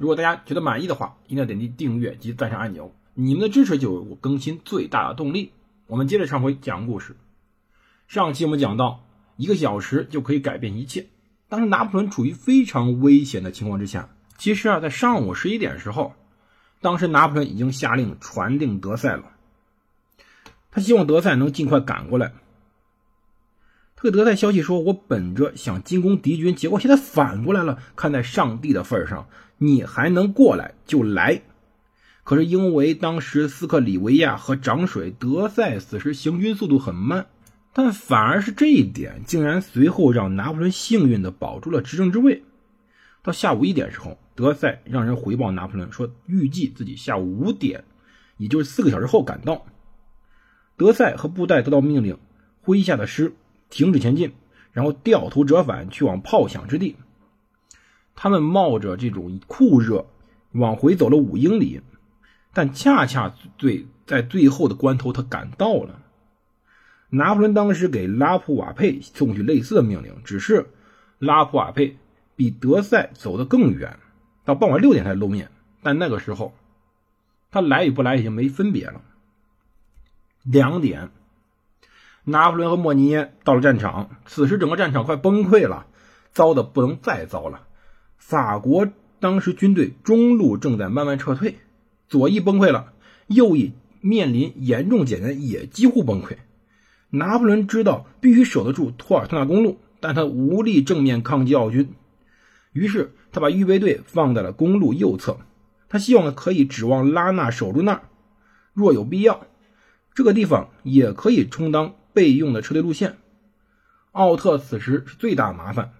[0.00, 5.52] 如果大家觉得满意的话，一定要点击订阅及赞赏按钮，你们的支持就是我更新最大的动力。
[5.88, 7.16] 我们接着上回讲故事。
[8.08, 9.04] 上期我们讲到，
[9.36, 11.08] 一个小时就可以改变一切。
[11.50, 14.08] 当时拿破仑处于非常危险的情况之下。
[14.38, 16.14] 其实啊，在上午十一点时候，
[16.80, 19.24] 当时拿破仑已经下令传令德赛了。
[20.70, 22.32] 他希望德赛能尽快赶过来。
[24.02, 27.78] 这个德赛消息说：“我本着想进攻敌军，结果现在反过来了。
[27.96, 29.28] 看在上帝的份上，
[29.58, 31.42] 你还能过来就来。”
[32.24, 37.26] 可是因为当时斯克里维亚和涨水，德赛此时行军速度很慢。
[37.72, 42.42] 但反而是这一点，竟然随后让拿破仑幸运地保住了执政之位。
[43.22, 47.84] 到下午一点时候，德赛让人回报拿破仑说，预计自己下午五点，
[48.38, 49.66] 也就是四个小时后赶到。
[50.78, 52.16] 德赛和布袋得到命令，
[52.64, 53.34] 麾下的师
[53.70, 54.34] 停止前进，
[54.72, 56.96] 然后掉头折返去往炮响之地。
[58.14, 60.06] 他们冒着这种酷热
[60.52, 61.80] 往回走了五英里，
[62.52, 66.02] 但恰恰最在最后的关头，他赶到了。
[67.08, 70.66] 拿破仑当时给拉普瓦佩送去类似的命令，只是
[71.18, 71.96] 拉普瓦佩
[72.36, 73.98] 比德赛走得更远，
[74.44, 75.50] 到傍晚六点才露面。
[75.82, 76.54] 但那个时候，
[77.50, 79.00] 他来与不来已经没分别了。
[80.44, 81.10] 两点，
[82.24, 85.86] 拿破仑和莫尼耶到了战场，此时整个战场快崩溃了，
[86.32, 87.66] 糟的不能再糟了。
[88.16, 88.88] 法国
[89.18, 91.56] 当时军队中路正在慢慢撤退，
[92.08, 92.92] 左翼崩溃了，
[93.26, 96.36] 右翼面临严重减员，也几乎崩溃。
[97.10, 101.94] 拿破仑知道必须守得住托尔特纳公路，但他无力正面抗击奥军，
[102.72, 105.38] 于是他把预备队放在了公路右侧。
[105.88, 108.02] 他希望可以指望拉纳守住那儿，
[108.72, 109.44] 若有必要，
[110.14, 113.18] 这个地方也可以充当备用的撤退路线。
[114.12, 115.92] 奥特此时是最大麻烦，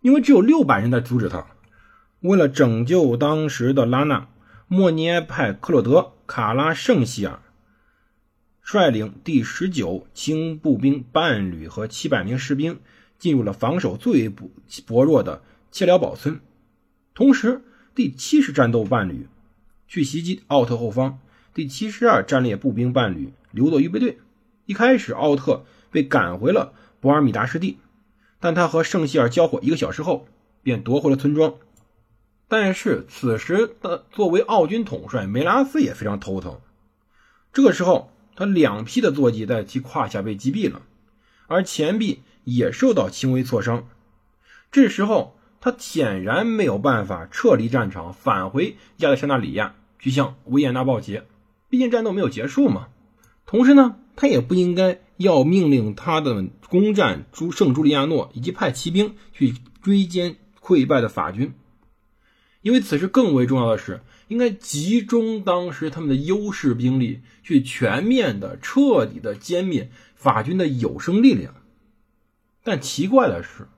[0.00, 1.46] 因为只有六百人在阻止他。
[2.20, 4.28] 为了拯救当时的拉纳，
[4.66, 7.40] 莫尼埃派克洛德·卡拉圣希尔。
[8.62, 12.80] 率领第十九轻步兵半旅和七百名士兵
[13.18, 14.50] 进入了防守最薄
[14.86, 16.40] 薄弱的切辽堡村，
[17.12, 17.62] 同时
[17.94, 19.28] 第七十战斗半旅
[19.86, 21.18] 去袭击奥特后方，
[21.52, 24.18] 第七十二战列步兵半旅留作预备队。
[24.66, 27.78] 一开始，奥特被赶回了博尔米达湿地，
[28.40, 30.26] 但他和圣希尔交火一个小时后
[30.62, 31.54] 便夺回了村庄。
[32.48, 36.60] 但是此时的作为奥军统帅梅拉斯也非常头疼，
[37.52, 38.10] 这个时候。
[38.36, 40.82] 他两匹的坐骑在其胯下被击毙了，
[41.46, 43.86] 而前臂也受到轻微挫伤。
[44.72, 51.28] 这时候，他显然没有办法撤离战场，返回亚历山大里亚去向维也纳报捷。
[51.68, 52.88] 毕竟战斗没有结束嘛。
[53.46, 61.52] 同时呢，他也不应该要命令他的攻占朱圣朱利亚诺，以及派骑兵去追歼溃败的法军，
[62.62, 64.00] 因为此时更为重要的是。
[64.28, 71.54] 应该集中当时他们的优势兵力，去全面的、彻底的歼灭法军的有生力量。
[72.62, 73.68] 但奇怪的是，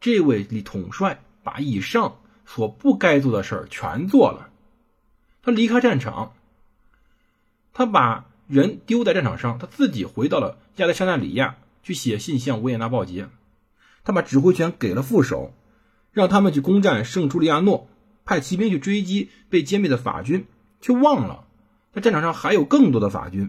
[0.00, 4.50] 这位统帅把以上所不该做的事儿全做了。
[5.42, 6.32] 他离开战场，
[7.80, 13.30] 他把人丢在战场上，他自己回到了亚历山大里亚去写信向维也纳报捷。
[14.04, 15.54] 他把指挥权给了副手，
[16.12, 17.88] 让他们去攻占圣朱利亚诺。
[18.26, 20.44] 派骑兵去追击被歼灭的法军，
[20.82, 21.46] 却忘了
[21.94, 23.48] 在战场上还有更多的法军。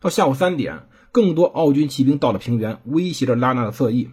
[0.00, 4.08] 到下午三点，更多奥军骑兵到了平原，威胁着拉纳的侧翼。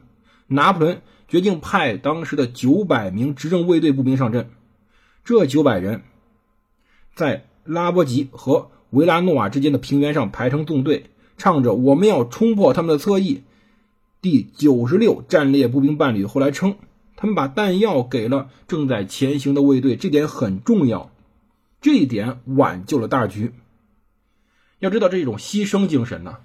[0.47, 4.51] 拿破仑决定派当时的九百名执政卫队步兵上阵。
[5.23, 6.03] 这九百人
[7.15, 11.05] 在拉波吉和维拉诺瓦之间的平原上排成纵队，
[11.37, 13.43] 唱着“我们要冲破他们的侧翼”。
[14.21, 16.75] 第九十六战列步兵伴侣后来称。
[17.15, 21.11] 他们把弹药给了正在前行的卫队，这点很重要，
[21.81, 23.51] 这一点挽救了大局。
[24.79, 26.37] 要知道这种牺牲精神呢，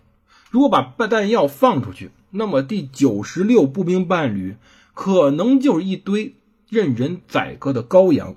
[0.50, 4.56] 如果把弹药放出去，那么第九十六步兵伴侣
[4.94, 6.34] 可能就是一堆
[6.68, 8.34] 任人宰割的羔羊。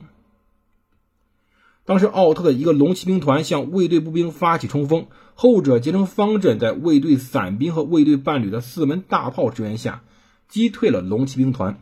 [1.87, 10.03] 当时奥特的一个龙骑兵团向卫队步兵发起冲锋，后者结成方阵，在卫队伞兵和卫队伴侣的四门大炮支援下，
[10.49, 11.79] 击退了龙骑兵团。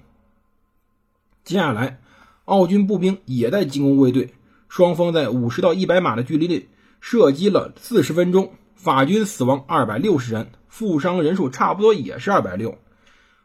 [1.43, 1.99] 接下来，
[2.45, 4.29] 奥军步兵也在进攻卫队。
[4.69, 6.67] 双方在五十到一百码的距离内
[7.01, 12.77] 射击了四十分钟，法军死亡二百六十人，负伤人数差不多也是二百六。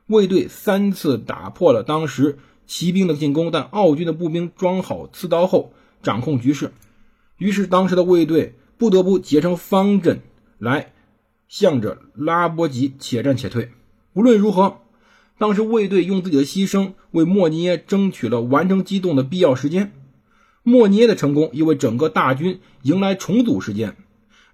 [0.07, 5.73] 卫队三次打破了当时骑兵的进攻，但奥军的步兵装好刺刀后
[6.03, 6.73] 掌控局势，
[7.39, 10.21] 于是当时的卫队不得不结成方阵
[10.59, 10.93] 来
[11.49, 13.71] 向着拉波吉且战且退。
[14.13, 14.79] 无论如何，
[15.39, 19.93] 当时卫队用自己的牺牲为莫尼耶争取了完成机动的必要时间。
[20.63, 23.97] 莫尼耶的成功，又为整个大军迎来重组时间。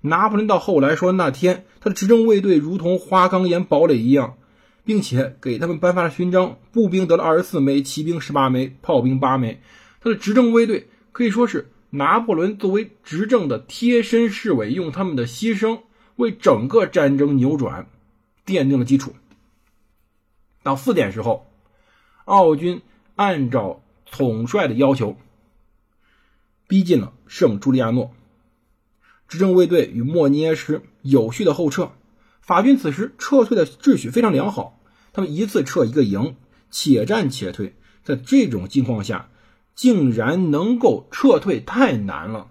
[0.02, 4.36] 拿破仑到后来说，那天他的执政卫队如同花岗岩堡垒一样，
[4.84, 9.60] 并且给他们颁发了勋章，步兵得了二十四枚，骑兵十八枚，炮兵八枚。
[10.00, 15.80] 他的执政卫队可以说是拿破仑作为执政的贴身侍卫，用他们的牺牲
[16.16, 17.88] 为整个战争扭转
[18.44, 19.14] 奠定了基础。
[20.62, 21.50] 到四点时候，
[22.26, 22.82] 奥军
[23.14, 25.16] 按照统帅的要求。
[26.68, 28.12] 逼近了圣朱利亚诺，
[29.26, 31.92] 执政卫队与莫尼耶师有序的后撤。
[32.42, 34.78] 法军此时撤退的秩序非常良好，
[35.14, 36.36] 他们一次撤一个营，
[36.70, 37.74] 且战且退。
[38.04, 39.30] 在这种情况下，
[39.76, 42.50] 竟然能够撤退，太难了。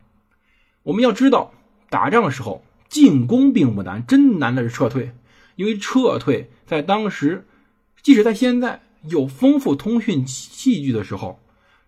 [0.83, 1.51] 我们要知道，
[1.89, 5.11] 打仗的时候进攻并不难，真难的是撤退。
[5.57, 7.45] 因为撤退在当时，
[8.01, 11.41] 即使在现在有丰富通讯器具的时候。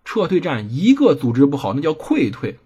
[0.04, 2.58] 撤退战一个组织不好，那叫溃退。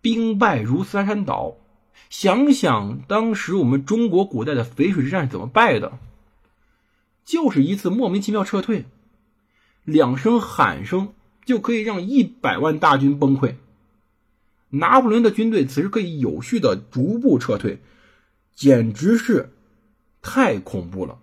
[0.00, 1.56] 兵败如山山倒。
[2.08, 5.98] 想想当时我们中国古代的淝水之战是怎么败的？
[7.24, 8.84] 就是一次莫名其妙撤退，
[9.82, 11.12] 两声喊声
[11.44, 13.54] 就可以让一百万大军崩溃。
[14.70, 17.80] 拿破仑的军队此时可以有序的逐步撤退，
[18.54, 19.50] 简直是
[20.22, 21.18] 太恐怖了。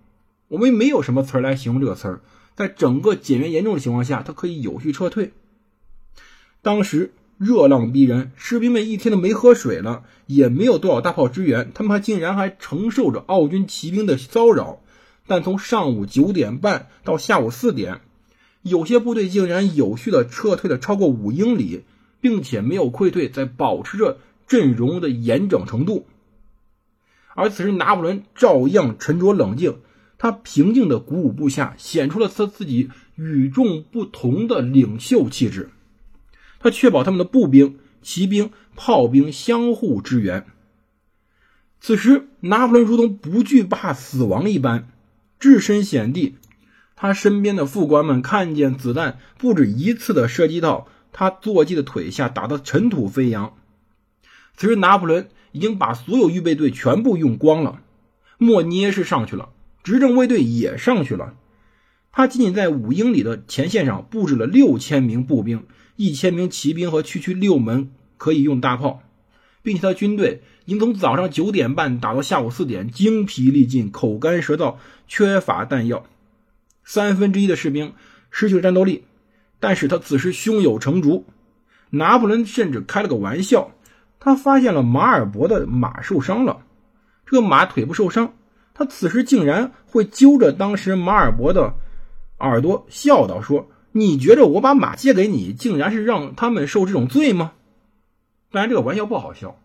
[0.49, 2.21] 我们没有什么词儿来形容这个词儿。
[2.55, 5.31] 在整个减员严重的情况下，他可以有序撤退。
[6.63, 14.81] 当时热浪逼人，士兵们一天都没喝水了，也没有多少大炮支援，他们还竟然还承受着奥军骑兵的骚扰。
[15.27, 18.01] 但从上午九点半到下午四点，
[18.67, 21.83] 有些部队竟然有序的撤退了超过五英里，
[22.21, 26.05] 并且没有溃退，在保持着阵容的严整程度。
[27.35, 29.77] 而此时拿破仑照样沉着冷静。
[30.19, 35.69] 他平静的鼓舞部下，显出了他自己与众不同的领袖气质。
[36.59, 40.47] 他确保他们的步兵、骑兵、炮兵相互支援。
[41.79, 44.89] 此时，拿破仑如同不惧怕死亡一般，
[45.39, 46.37] 置身险地。
[46.97, 53.53] 他身边的副官们看见子弹不止一次的射击到他坐骑的腿下，打得尘土飞扬。
[54.57, 57.79] 此时，拿破仑已经把所有预备队全部用光了。
[58.37, 59.49] 莫尼耶是上去了。
[59.83, 61.35] 执政卫队也上去了，
[62.11, 65.65] 他仅仅在五英里的前线上布置了六千名步兵、
[65.95, 69.01] 一千名骑兵和区区六门可以用大炮，
[69.61, 74.75] 并且他的军队已经从早上九点半打到下午四点，精疲力尽、口干舌燥、
[75.07, 76.05] 缺乏弹药，
[76.87, 77.93] 三分之一的士兵
[78.31, 79.03] 失去了战斗力。
[79.59, 81.25] 但是他此时胸有成竹，
[81.89, 83.71] 拿破仑甚至开了个玩笑，
[84.19, 86.61] 他发现了马尔伯的马受伤了，
[87.25, 88.33] 这个马腿部受伤。
[88.73, 91.73] 他此时竟然会揪着当时马尔伯的
[92.37, 97.53] 耳朵笑道：“说你觉着我把马借给你，竟然是让他们受这种罪吗？”
[98.51, 99.59] 当然，这个玩笑不好笑，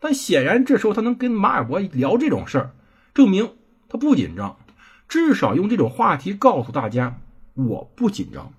[0.00, 2.70] 但显然这时候他能跟马尔伯聊这种事儿，
[3.12, 3.50] 证明
[3.88, 4.56] 他不紧张，
[5.08, 7.20] 至少用这种话题告诉大家
[7.54, 8.52] 我不紧张。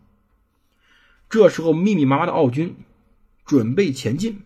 [1.29, 2.75] 这时候，密密麻麻的奥军
[3.45, 4.41] 准备前进，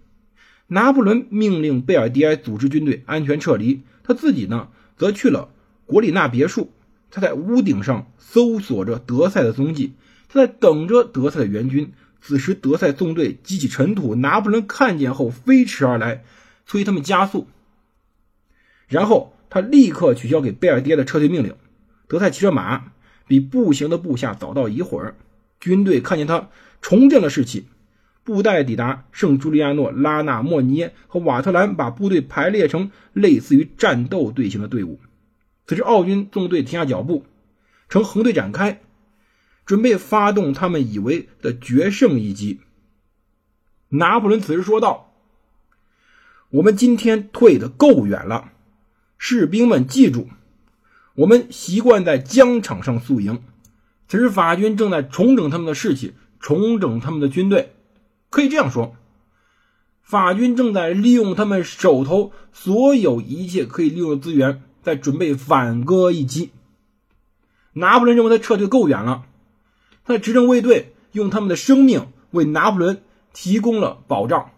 [0.68, 4.70] 拿破仑命令贝尔迪埃组织军队安全撤离，他自己呢？
[4.98, 5.50] 则去了
[5.86, 6.72] 国里纳别墅，
[7.10, 9.94] 他在屋顶上搜索着德塞的踪迹，
[10.28, 11.92] 他在等着德塞的援军。
[12.22, 16.24] 此时，德塞纵队激起尘土，拿破仑看见后飞驰而来，
[16.68, 17.48] 催他们加速。
[18.88, 21.56] 然后他立刻取消给贝尔爹的撤退命令。
[22.12, 22.92] 德泰骑着马，
[23.26, 25.16] 比步行的部下早到一会儿。
[25.62, 26.50] 军队看见他
[26.82, 27.68] 重振了士气。
[28.26, 35.00] 布袋抵达圣朱利亚诺，拉纳莫尼耶和瓦特兰把部队排列成类似于战斗队形的队伍。
[35.66, 37.26] 此时，奥军纵队停下脚步，
[37.88, 38.82] 呈横队展开，
[39.66, 42.60] 准备发动他们以为的决胜一击。
[43.88, 45.14] 拿破仑此时说道
[46.52, 48.52] ：“我们今天退得够远了，
[49.18, 50.28] 士兵们记住，
[51.16, 53.42] 我们习惯在疆场上宿营。
[54.08, 57.74] 此时，法军正在重整他们的士气，重整他们的军队。”
[58.30, 58.96] 可以这样说，
[60.02, 66.52] 法军正在利用他们手头所有一切可以利用的资源，在准备反戈一击。
[67.74, 69.24] 拿破仑认为他撤退够远了，
[70.06, 73.02] 他的执政卫队用他们的生命为拿破仑
[73.34, 74.52] 提供了保障，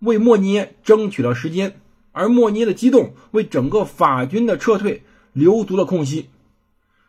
[0.00, 1.80] 为莫尼耶争取了时间，
[2.12, 5.02] 而莫尼耶的机动为整个法军的撤退
[5.38, 6.28] 留足了空隙。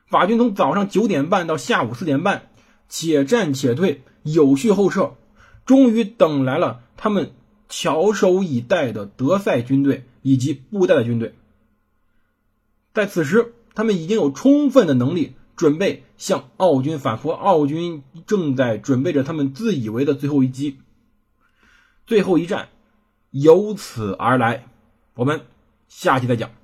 [0.07, 2.49] 法军从早上九点半到下午四点半，
[2.87, 5.15] 且战且退，有序后撤，
[5.65, 7.31] 终于等来了他们
[7.67, 11.35] 翘首以待的德塞军队以及布袋的军队。
[12.93, 17.29] 在此时，他们已经有充分的能力准备向奥军反扑。
[17.29, 20.79] 奥军正在准备着他们自以为的最后一击。
[22.07, 22.69] 最后一战
[23.29, 24.67] 由此而来。
[25.13, 25.41] 我们
[25.87, 26.58] 下期再讲。